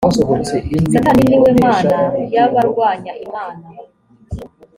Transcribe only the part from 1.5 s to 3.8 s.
mana yabarwanya imana.